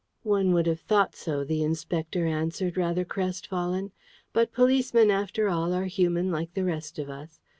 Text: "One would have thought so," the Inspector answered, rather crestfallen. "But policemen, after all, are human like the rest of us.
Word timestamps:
"One 0.23 0.51
would 0.55 0.65
have 0.65 0.79
thought 0.79 1.15
so," 1.15 1.43
the 1.43 1.61
Inspector 1.61 2.25
answered, 2.25 2.75
rather 2.75 3.05
crestfallen. 3.05 3.91
"But 4.33 4.51
policemen, 4.51 5.11
after 5.11 5.47
all, 5.47 5.73
are 5.75 5.85
human 5.85 6.31
like 6.31 6.55
the 6.55 6.65
rest 6.65 6.97
of 6.97 7.07
us. 7.07 7.39